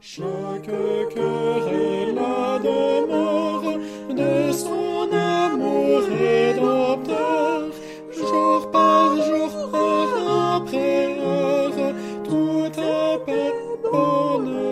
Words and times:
Chaque 0.00 0.66
cœur 1.14 1.68
est 1.68 2.12
la 2.12 2.58
demeure 2.58 3.78
de 4.08 4.50
son 4.50 5.12
amour 5.12 6.00
rédempteur, 6.08 7.70
jour 8.10 8.70
par 8.70 9.16
jour, 9.16 9.50
heure 9.74 10.54
après 10.56 11.18
heure, 11.20 11.94
tout 12.24 12.72
est 12.80 13.20
bonheur. 13.82 14.64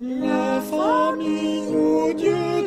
La 0.00 0.60
famille 0.62 1.66
où 1.68 2.14
Dieu 2.14 2.61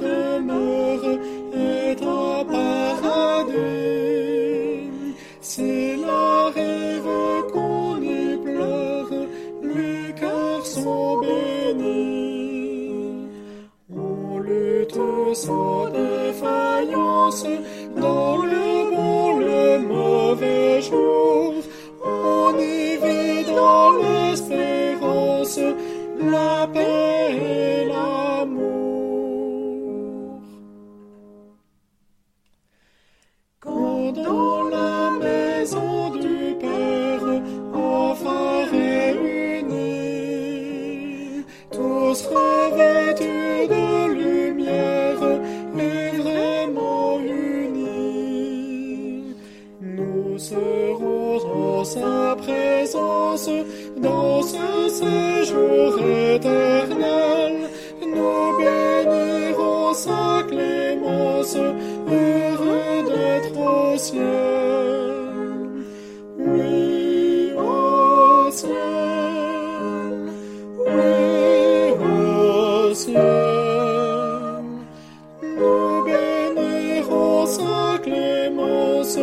On 13.95 14.39
lutte 14.39 14.99
sans 15.33 15.89
défaillance 15.89 17.45
dans 17.95 18.37
le 18.37 18.95
bon, 18.95 19.39
le 19.39 19.79
mauvais 19.79 20.81
jour. 20.81 21.53
On 22.03 22.57
y 22.59 22.97
vit 22.97 23.45
dans 23.53 23.91
l'espérance 23.91 25.59
la 26.19 26.67
paix 26.73 26.94
serons 50.49 51.41
en 51.59 51.83
sa 51.83 52.35
présence 52.35 53.49
dans 53.97 54.41
ce 54.43 54.67
séjour 54.99 55.89
éternel. 56.35 57.53
Nous 58.01 58.57
bénirons 58.59 59.93
sa 59.93 60.43
clémence, 60.47 61.55
heureux 61.55 62.97
d'être 63.09 63.57
au 63.57 63.97
ciel. 63.97 64.23
Oui, 66.37 67.53
au 67.57 68.51
ciel. 68.51 68.71
Oui, 70.95 71.13
au 72.11 72.93
ciel. 72.93 73.23
Nous 75.57 76.03
bénirons 76.05 77.45
sa 77.47 77.97
clémence, 78.03 79.17